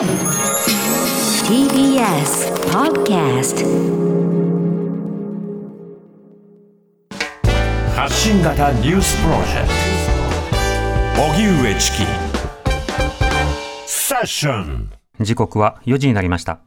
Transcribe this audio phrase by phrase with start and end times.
[0.00, 0.08] TBS
[2.72, 3.60] Podcast
[7.94, 9.68] 発信型ニュースプロジェク
[11.18, 11.98] ト荻上チキ
[13.84, 14.90] セッション
[15.20, 16.60] 時刻は4時になりました。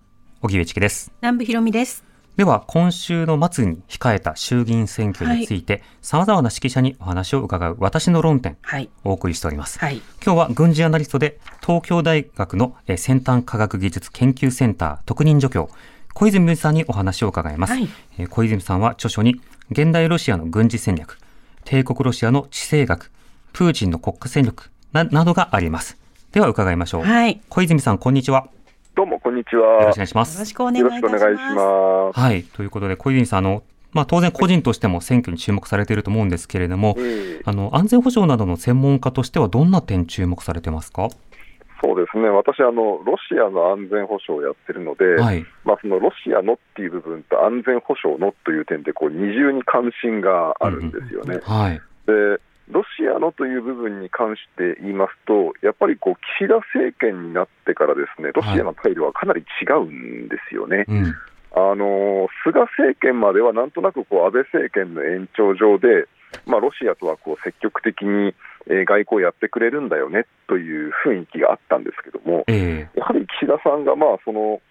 [0.44, 1.12] 荻上チキです。
[1.24, 2.13] 南部ひろみです。
[2.38, 8.90] では、今週の末に控えた衆議院選挙について、様々な指揮者にお話を伺う私の論点、はい。
[9.04, 9.78] お送りしております。
[9.78, 9.98] はい。
[10.26, 15.70] 今日は軍事アナリストで、東京大学のえー先端科学技術研究センター特任助教、
[16.16, 17.74] 小泉さんにお話を伺います。
[17.74, 19.40] はいえー小泉さんは著書に、
[19.70, 21.20] 現代ロシアの軍事戦略、
[21.66, 23.12] 帝国ロシアの地政学、
[23.52, 25.98] プーチンの国家戦力ななどがあります。
[26.32, 27.04] では伺いましょう。
[27.04, 27.34] はい。
[27.34, 28.48] よ小泉さん、こんにちは。
[28.96, 29.96] どうも、こんにちよろはしくお。
[29.96, 30.42] 願いしますよ。
[30.42, 32.20] ろしくお願いします。
[32.20, 32.44] はい。
[32.44, 41.10] ということで、小泉さん、あの、まあ、当然個人としても選挙に注目されていると思うんですけれども、ええあの、安全保障などの専門家としてはどんな点注目されてますか？
[41.84, 45.44] そうですね、私あの、ロシアの安全保障をやってるので、はい。
[45.66, 51.40] まあ、そのロシアのっていう部分と安全保障のという点でこう、二重に関心があるんですよね。
[51.44, 51.82] はい。
[52.06, 60.86] でロシアのという部分に関して言いますと、やっぱりこう岸田政権になってから、ですねロシアの態度はかなり違うんですよね。
[60.88, 61.14] うん。
[61.56, 66.08] あの菅政権まではなんとなくこう安倍政権の延長上で、
[66.48, 68.34] まあ、ロシアとはこう積極的に
[68.66, 74.62] えー外交をやってくれるんだよねという雰囲気があったんですけども、ええやはり岸田さんがまあその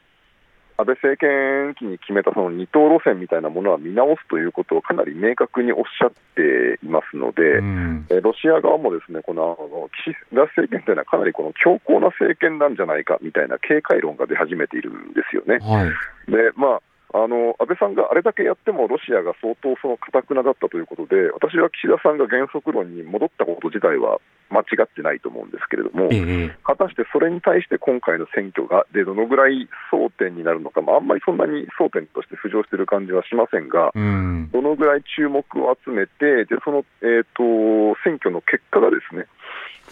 [0.82, 8.06] 安倍政権期に決めたその二党路線みたいなものは見直すということをかなり明確におっしゃっていますので、うん。
[8.10, 9.56] えーロシア側もですねこの
[10.04, 15.58] 岸田政権というのはかなりこの強硬な政権なんじゃないかみたいな警戒論が出始めているんですよね。
[15.62, 15.90] はい。
[16.30, 16.82] でまあ
[17.14, 24.18] あの安倍さんがあれだけやってもロシアが相当その堅くなだったということで、私は岸田さんが原則論に戻ったこと自体は
[24.52, 34.50] 間違ってないと思うんですけれども、ええ果たしてそれに対して今回の選挙がでどのぐらい争点になるのか、まあ、あんまりそんなに争点として浮上している感じはしませんが、うん。
[34.52, 39.26] どのぐらい注目を集めて、でその、えー、と選挙の結果がですね、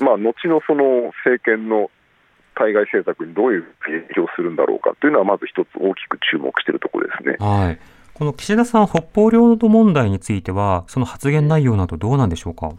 [0.01, 1.91] まあ、後のその政権の
[2.55, 7.37] 対外政策にどういう影響するんだろうかというのは、まず一つ大きく注目しているところですね。
[7.39, 7.79] はい。
[8.15, 12.73] この岸田さん、北方領土問題については、その発言内容などどうなんでしょうか？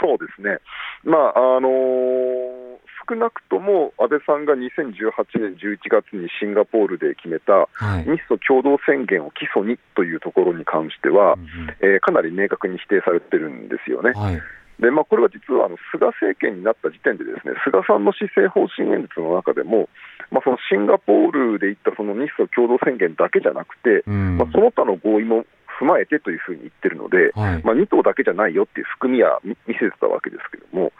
[0.00, 0.58] そうですね、
[1.04, 2.74] まああのー
[3.06, 8.04] 少なくとも安倍さんが2018年11月にシンガポールで決めたはい。
[8.04, 14.12] 日ソ共同宣言を基礎にというところに関してはう、んえーかなり明確に否定されてるんですよね。
[14.12, 14.40] はい。
[14.80, 19.88] でまあ、これは実はあの菅政権になった時点で、ですね菅さんの施政方針演説の中でも、
[20.32, 24.36] まあ、そのシンガポールで言ったその日ソ共同宣言だけじゃなくて、うん。
[24.36, 25.46] まあ、その他の合意も
[25.80, 27.62] 踏まえてというふうに言ってるので、はい。
[27.62, 30.92] まあ、2党だけじゃないよっていう含みは見見せてたわけですけども、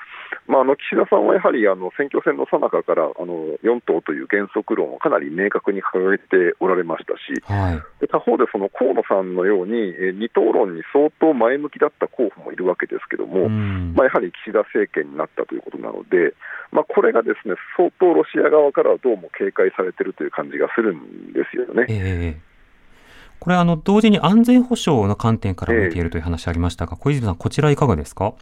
[0.47, 7.83] まあ、あの岸田さんはやはりあの選挙戦の最中からあの4党という原則論をかなり明確に掲げておられましたし、はい。
[8.01, 16.35] で他方でその河野さんのように、えー二党論に相当前向きだった候補もいるわけですけども、うんまあ、やはり岸田政権になったということなので、
[16.73, 21.87] まあ、これがですね相当ロシア側からはどうも警戒されているという感じがするんですよね。
[21.89, 22.54] ええ
[23.41, 28.35] これ、あの、同時に安全保障の観点から見ているという話ありましたが、小泉さん、こちらいかがですか？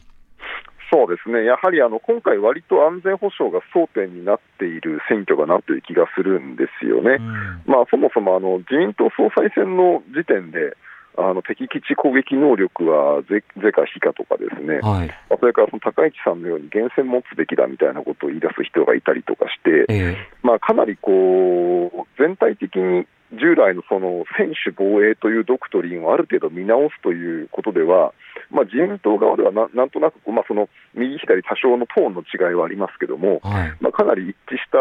[0.93, 7.17] そうですね、やはりあの今回、割と安全保障が争点になっている選挙かなという気がするんですよね。
[7.19, 7.63] うん。
[7.65, 10.77] まあ、そもそもあの自民党総裁選の時点で、
[11.17, 15.09] あの敵基地攻撃能力は是是か非かとかですね、はい。
[15.29, 20.17] まあそれからその高市さんのように厳選持つべきだみたいなことを言い出す人がいたりとかして、ええ。
[20.43, 23.07] まあ、かなりこう全体的に
[23.43, 28.15] 従来のその専守防衛というドクトリンをある程度見直すということでは、
[28.51, 33.75] まあ、自民党側ではななんとなく、まあ、その右左多少のトーンの違いはありますけども、はい。
[33.81, 34.79] まあ、かなり一致した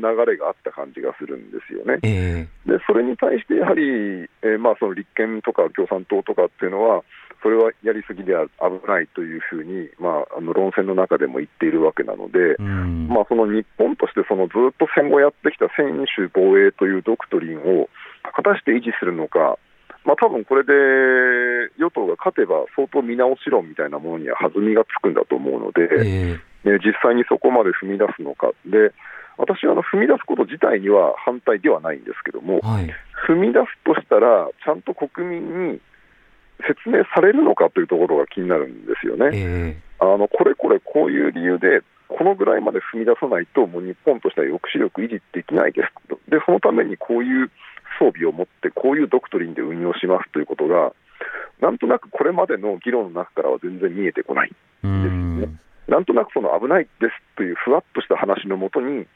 [0.00, 2.00] 流れがあった感じがするんですよね。
[2.02, 3.82] ええでそれに対してやはり、
[4.42, 7.02] えーまあ、その立憲とか共産党とかっていうのは、
[7.42, 13.08] それはやりすぎでは危ないというふうに、まあ、あの論戦の中でも言っているわけなので、うん。
[13.08, 17.88] まあ、その日本としてそのずっと戦後やってきた専守防衛というドクトリンを
[18.34, 19.58] 果たして維持するのか、
[20.04, 20.72] まあ多分これで
[21.78, 28.92] 与党が勝てば相当見直し論みたいなものには弾みがつくんだと思うので、ええね実際にそこまで踏み出すのか、で
[29.38, 32.90] 私はあの踏み出すこと自体には反対ではないんですけども、はい。
[33.26, 35.80] 踏み出すとしたら、ちゃんと国民に
[36.66, 39.30] 説明されるのかというところが気になるんですよね。
[39.32, 47.50] えあのこれこれこういう理由で、このぐらいまで踏み出さないと、もう日本としては抑止力維持できないですと、でそのためにこういう
[47.98, 50.92] 装備を持って、こういうドクトリンで運用しますということが、
[51.60, 54.52] なんとなくこれまでの議論の中からは全然見えてこない、
[54.84, 55.58] えうん。
[55.88, 59.06] なんとなくその危ないですというふわっとした話のもとに、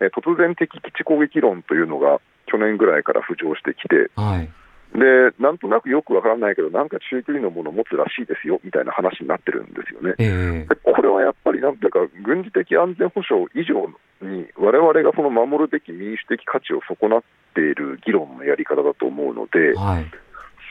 [0.00, 4.48] えー突然的基地攻撃論というのが去年ぐらいから浮上してきて、はい。
[4.94, 10.14] でなんとなくよくわからないけど、なんか中距離のものを持つらしいですよみたいな話になってるんですよね。
[10.18, 13.86] ええでこれはやっぱりなんていうか、軍事的安全保障以上
[14.20, 17.22] に、我々がその守るべき民主的価値を損なっ
[17.54, 20.10] ている議論のやり方だと思うので、はい。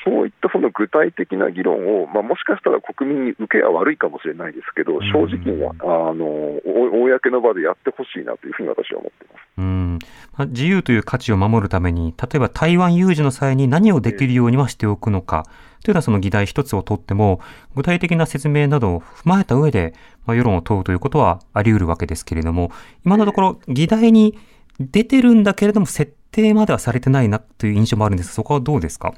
[0.05, 4.99] そういったその具体的な議論を、まあ、もしかしたら国民に受けは悪いかもしれないですけど、ん。
[5.11, 9.43] 正直にはあのお公の場でやってほしいなというふうに私は思っています。
[9.57, 9.99] うん。
[10.37, 15.45] まあ、自由という価値を守るために、例えば台湾有事の際に何をできるようにはしておくのか、
[15.83, 17.41] というのはその議題一つをとっても、
[17.75, 19.93] 具体的な説明などを踏まえた上で、
[20.25, 22.71] まあ、世論を問うということはあり得るわけですけれども、
[23.05, 24.37] 今のところ議題に
[24.79, 29.13] 出てるんだけれども、設定まではされてないなという印象もあるんですが、そこはどうですか？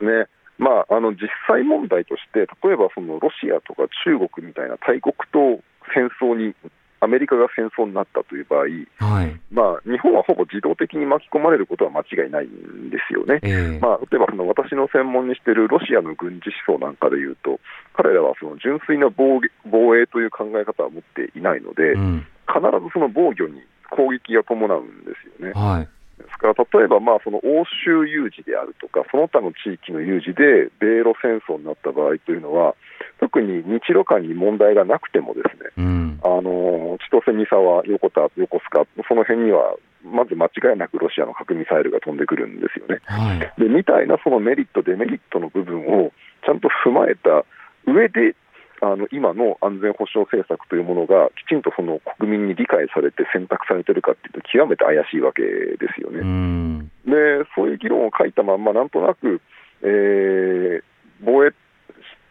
[0.00, 0.28] ですね
[0.58, 5.60] まあ、あの実際問題として、例えばそのロシアとか中国みたいな大国と
[5.92, 6.54] 戦争に、
[6.98, 8.60] アメリカが戦争になったという場合、
[9.04, 9.40] はい。
[9.52, 13.38] まあ、日本はほぼ自動的に巻き込まれることは間違いないんですよね。
[13.42, 17.60] ええまあ、例えばその私の専門にしているロシアの軍事思想なんかでいうと、
[17.92, 22.26] 彼らはその純粋な防衛という考え方は持っていないので、うん。
[22.48, 23.60] 必ずその防御に
[23.90, 25.52] 攻撃が伴うんですよね。
[25.52, 25.88] はい。
[26.26, 32.74] ですから、例えばまあその欧州有事であるとか、その他の地域の有事で米ロ戦争になった場合というのは、
[33.20, 36.20] 特に日露間に問題がなくても、ですねうん。
[36.22, 43.00] あの千歳、三沢、横田、横須賀、その辺には、まず間違いなくロシアの核ミサイルが飛んでくるんですよね。
[43.06, 43.38] はい。
[43.60, 46.12] でみたいなそのメリット、デメリットの部分を
[46.44, 47.44] ちゃんと踏まえた
[47.86, 48.34] 上で、
[48.82, 56.20] あの今の安全保障政策というものがきちんとその国民に理解されて選択されているかっていうと、極めて怪しいわけですようね。
[56.22, 56.88] ん。
[57.06, 59.40] でそういう議論を書いたまんま、なんとなく、
[59.82, 60.82] えー
[61.20, 61.52] 防衛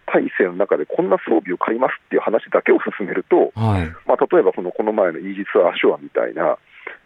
[0.05, 3.89] 体制の中でこんな装備を買いますっていう話だけを進めると、はい。
[4.05, 6.57] まあ、例えばそのこの前のイージス・アショアみたいな、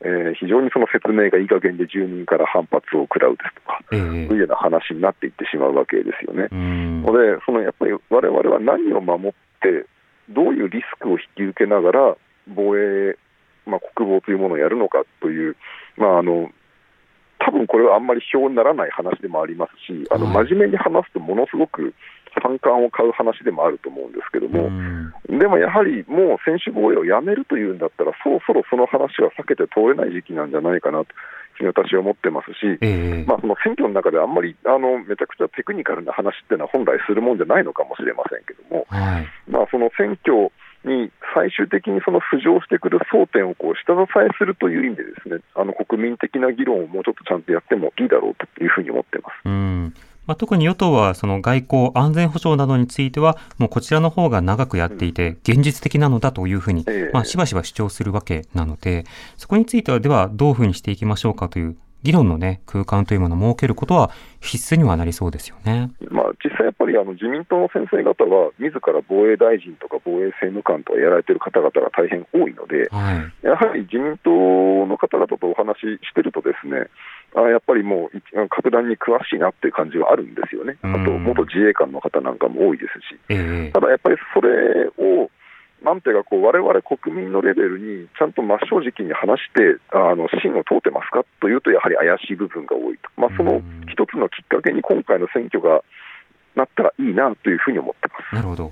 [0.02, 6.48] えー非常にその説明がいい加減で住民から反発を食らうですとか、ええそういうような話になっていってしまうわけですよね。
[6.52, 7.04] うん。
[7.04, 9.32] ので、そのやっぱり我々は何を守っ
[9.62, 9.86] て、
[10.30, 12.18] どういうリスクを引き受けながら
[12.48, 13.18] 防衛、
[13.66, 15.56] まあ、国防というものをやるのかという、
[15.98, 16.50] まあ、あの
[17.40, 21.94] 多分これはあんまり票にならない話でもありますし、あのはい真面目に話すと、ものすごく
[22.42, 25.14] 反感を買う話でもあると思うんですけども、うん。
[25.40, 31.08] でもやはりもう選手防衛をやめるというんだったら、そろそろその話は避けて通れない時期なんじゃないかなと
[31.68, 33.26] 私は思ってますし、ええ。
[33.28, 39.28] まあ、その選挙の中であんまりあのめちゃくちゃテクニカルな話っていうのは本来するもんじゃないのかもしれませんけども、はい。
[39.48, 40.52] まあ、その選挙
[40.86, 49.34] に最終的にその浮上してくる争点をこう下支えするという意味でですねあの国民的な議論をもうちょっとちゃんとやってもいいだろうというふうに思ってます。
[49.46, 49.94] うん。
[50.30, 59.06] まあ、特に与党はその外交、安全保障などについては、もうこちらの方が長くやっていて、現実的なのだというふうにええ、まあ、しばしば主張するわけなので、
[59.38, 64.12] そこについては、ではどういうふうにしていきましょうかという議論のね、空間というものを設けることは
[64.42, 65.92] 必須にはなりそうですよね。
[66.10, 73.46] まあ、実際やっぱりあの自民党の先生方は、自ら防衛大臣とか防衛政務官とかやられている方々が大変多いので、はい。
[73.46, 74.30] やはり自民党
[74.88, 76.88] の方々とお話ししてると、ですね
[77.36, 84.92] あやっぱりもう一格段に詳しいなっていう感じはあるんですよね、あとうん元自衛官の方なんかも多いですし、ええただやっぱりそれを、
[85.90, 93.60] なんていうかこう、われわれ国民のレベルにちゃんと真正直に話して、あの芯を通ってますかというと、やはり怪しい部分が多いと、まあ、その
[93.92, 95.82] 一つのきっかけに今回の選挙が
[96.56, 98.36] なったらいいなというふうに思ってます。
[98.36, 98.72] なるほど。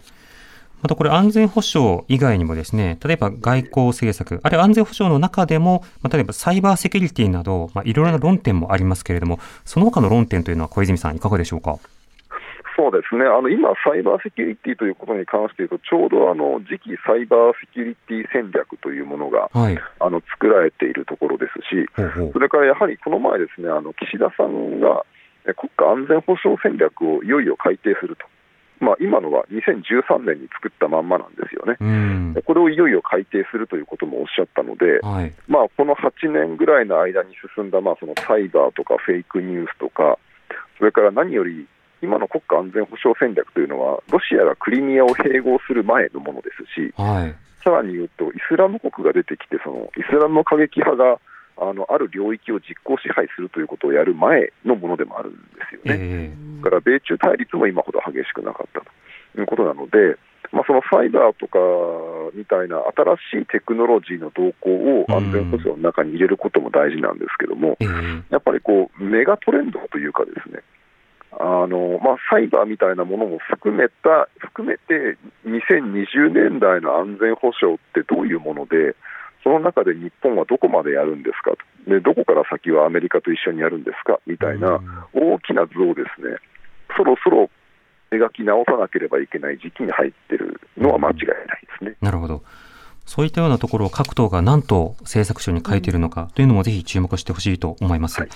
[0.84, 11.80] またこれ安全保障以外にもですね、例えば外交政策、あるいは安全保障の中でも、まあ、例えばサイバーセキュリティなど、まあ、いろいろな論点もありますけれども、その他の論点というのは小泉さんいかがでしょうか？
[12.78, 19.80] そうですねあの今、サイバーセキュリティということに関して言うと、ちょうどあの次期サイバーセキュリティ戦略というものがはい。
[20.00, 21.90] あの作られているところですし、
[22.32, 25.06] それからやはりこの前、ですねあの岸田さんが
[25.48, 28.26] え国家安全保障戦略をいよいよ改定すると、
[28.84, 31.78] まあ、今のは2013年に作ったまんまなんですよね。
[31.80, 32.44] うん。
[32.46, 35.34] これをいよいよ改定するということもおっしゃったので、はい。
[35.48, 40.20] まあ、この8年ぐらいの間に進んだ、まあ、そのサイバーとかフェイクニュースとか、
[40.78, 41.68] それから何より
[42.02, 47.36] 今の国家安全保障戦略というのは、ロシアがクリミアを併合する前のものですし、はい。
[47.64, 51.20] さらに言うと、イスラム国が出てきて、そのイスラム過激派が
[51.60, 55.40] あのある領域を実効支配するということをやる前のものでもあるんで
[55.70, 55.98] すよね。
[56.00, 56.32] え
[56.64, 60.18] だから米中対立も今ほど激しくなかったということなので、
[60.52, 61.58] まあ、そのサイバーとか
[62.34, 62.82] みたいな
[63.32, 64.70] 新しいテクノロジーの動向
[65.02, 67.78] を安全保障の中に入れることも大事なんですけども、
[68.30, 70.67] やっぱりこうメガトレンドというかですね、あ
[71.68, 78.96] のまあ、サイバーみたいなものも含めた含めて2020年代の安全保障ってどういうもので、
[79.44, 81.58] その中で日本はどこまでやるんですかと
[81.88, 84.80] で、どこから先はアメリカと一緒にやるんですかみたいな
[85.14, 86.38] 大きな図をですね、
[86.98, 87.50] そろそろ
[88.12, 91.96] 描き直さなければいけない時期に入ってるのは間違いないですね。
[92.02, 92.44] なるほど。
[93.06, 98.20] そういったようなところを各党が何と政策書に書いているのかというのもぜひ注目してほしいと思います。
[98.20, 98.30] はい、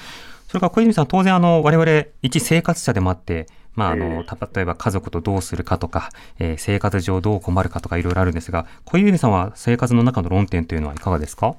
[0.51, 11.55] それから小泉さん、当然あの、我々一生活者でもあって、まあ、あの、例えば家族とどうするかとか、えー、生活上どう困るかとかいろいろあるんですが、小泉さんは生活の中の論点というのはいかがですか？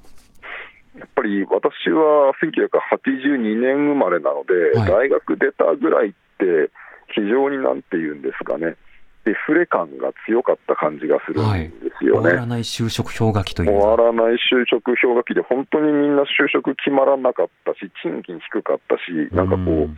[0.99, 6.71] やっぱり私は1982年生まれなので、はい、大学出たぐらいって、
[7.15, 8.77] 非常になんて言うんですかね、
[9.25, 12.29] デフレ感が強かった感じがするんですよね。
[12.29, 13.71] はい、終わらない就職氷河期という。
[13.71, 19.91] 終わらない就職氷河期で、本当にみんな就職決まらなかったし、賃金低かったし、なんかこう、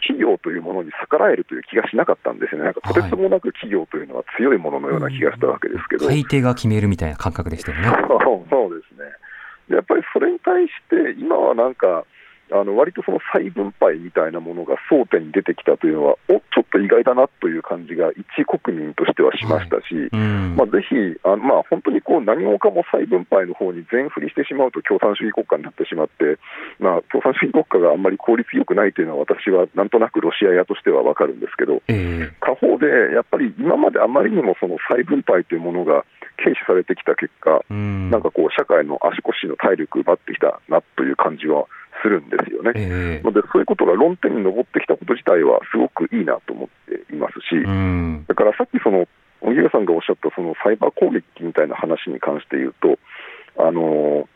[0.00, 6.24] 企業というものに逆らえるという気がしなかったんですよね、なんかとてつもなく企業というのは強いもののような気がしたわけですけど、買い。
[6.26, 7.10] 手が決めるみたい。
[7.10, 7.88] な感覚でしたよね。
[8.50, 9.06] そうですね。
[9.68, 12.04] やっぱりそれに対して、今はなんか、
[12.52, 26.38] あの割とその再分配みたいなものが争点に出てきたというのは、おちょっと意外だなという感じが一国民としてはしましたし、はいまあ、ぜひ、あまあ、本当にこう何もかも再分配の方に全振りしてしまうと共産主義国家になってしまって、
[26.78, 36.04] まあ、共産主義国家があんまり効率よくないというのは、私はなんとなくロシア屋としては分かるんですけど、えー、他方でやっぱり今まであまりにもその再分配というものが
[36.36, 41.66] 軽視されてきた結果、んなんかこう、社会の足腰の体力奪ってきたなという感じは。
[42.02, 47.56] するんですよね、えー、のでそういうことが論点に上ってきたこと自体はすごくいいなと思っていますし、
[48.26, 49.06] だからさっきその、
[49.40, 52.98] 荻上さんがおっしゃったそのサイバー攻撃みたいな話に関して言うと、
[53.58, 54.28] あの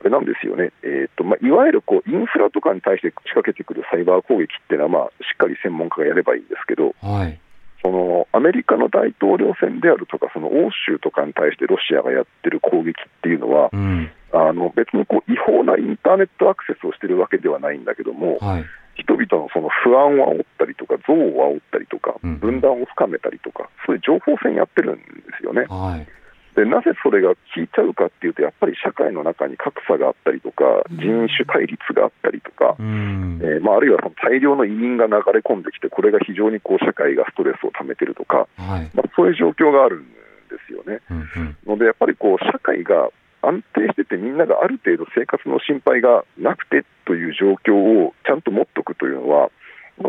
[0.00, 7.38] あれなんですよね、えーとまあ、いわゆるこうインフラとかに対して仕掛けてくるサイバー攻撃っていうのは、まあ、しっかり専門家がやればいいんですけど、はい、
[7.82, 25.02] そのアメリカの大統領選であるとか、その欧州とかに対してロシアがやってる攻撃っていうのは、うん、あの別にこう違法なインターネットアクセスをしてるわけではないんだけども、はい、人々のその不安を煽ったりとか、憎悪を煽ったりとか、分断を深めたりとか、そういう情報戦やってるんで
[25.38, 25.66] すよね。
[25.68, 26.21] はい
[26.54, 41.00] でなぜそれが効いちゃうかっていうと、やっぱり社会の中に格差があったりとか、人種対立があったりとか、うん、えー、まあ、あるいはその大量の移民が流れ込んできて、これが非常にこう社会がストレスをためてるとか、はい、まあ、そういう状況があるんですよね。
[41.10, 43.08] うんうん、ので、やっぱりこう社会が
[43.40, 49.50] 安定してて、みんながある程度生活の心配がなくてという状況をちゃんと持っておくというのは、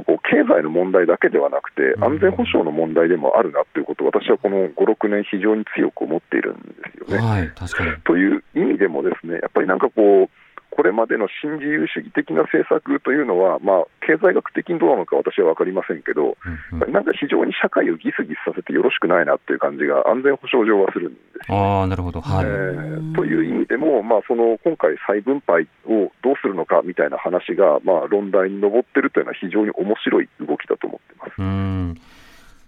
[0.01, 7.23] こう経済の問題だけではなくて、安全保障の問題でもあるなということを、私はこの5、6年、非常に強く思っているんですよね。
[7.23, 10.29] はい、確かにという意味でも、ですねやっぱりなんかこう、
[10.75, 16.33] これまでの新自由主義的な政策というのは、まあ、経済学的にどうなのか私は分かりませんけど、
[16.73, 31.33] うんうん、なんか非常に社会をギスギスさせてよろしくないなという感じが安全保障上はするんですあなるほど、はい、えー、という意味でも、まあ、その今回、再分配をどうするのかみたいな話が、まあ、論題に上っているというのは非常に面白い動きだと思ってます。
[31.37, 32.01] うん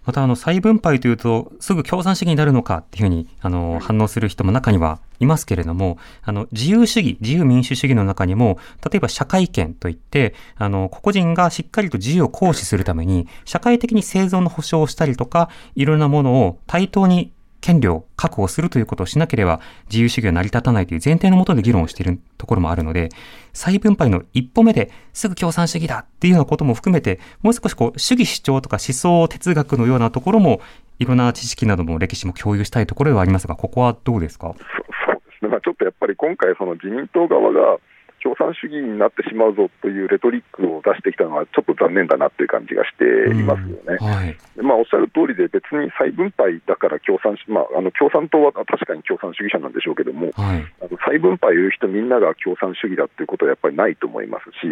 [0.06, 8.58] また、あの、再分配というと、すぐ共産主義になるのかっていうふうに、あの、反応する人も中にはいますけれども、あの、自由主義、自由民主主義の中にも、
[8.88, 17.32] 例えば社会権といって、あの、個々人がしっかりと自由を行使するために、社会的に生存の保障をしたりとか、いろんなものを対等に
[17.66, 23.08] 権利を確保するということをしなければ自由主義は成り立たないという前提のもとで議論をしているところもあるので、
[23.52, 30.60] 再分配の一歩目ですぐ共産主義だっていうようなことも含めて、もう少しこう主義主張とか思想哲学のようなところも、
[31.00, 34.54] いろんな知識なども歴史も共有したいところではありますが、ここはどうですか？
[34.54, 34.54] そ
[35.12, 37.78] うですね、まあ、ちょっとやっぱり今回、その自民党側が
[38.26, 44.02] 共産主義になってしまうぞというレトリックを出してきたのは、ちょっと残念だなという感じがしていますよね。
[44.02, 54.66] はい、まあ、おっしゃる通りで、別に再分配だから共産、まあ、あの共産党は確かに共産主義者なんでしょうけども、はい、あの再分配を言う人、みんなが共産主義だということはやっぱりないと思いますし、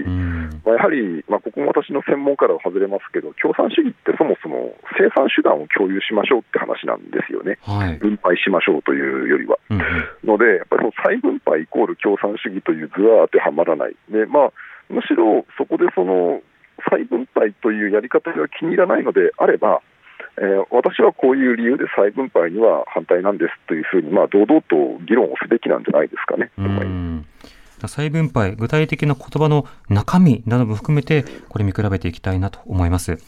[0.66, 9.54] まあ、やはり、まあ、ここも私の専門からは外れますけど、共産主義ってそもそも生産手段を共有しましょうって話なんですよね、はい、分配しましょうというよりは。
[9.70, 9.78] うん、
[10.26, 13.96] ので、やっぱりその再分配イコール共産主義という図は当てはまらない。
[14.08, 14.52] でまあ、
[14.88, 16.40] むしろそこでその
[16.90, 19.80] 再分配というやり方が気に入らないのであれば、
[20.38, 26.50] えー、私はこういう理由で再分配には反対なんですというふうに、まあ、堂々と議論をすべきなんじゃないですかね。
[27.86, 33.18] 再分配、具体的な言葉の中身なども含めて、これ見比べていきたいなと思います。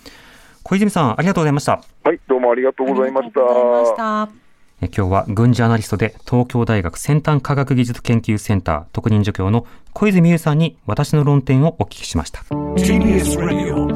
[0.63, 1.81] 小泉さん、ありがとうございました。
[2.05, 4.46] はい、どうもありがとうございました。
[4.83, 12.41] 今日は軍事アナリストで東京大学先端科学技術研究センター特任助教の小泉優さんに私の論点をお聞きしました。
[12.41, 13.87] TBS Radio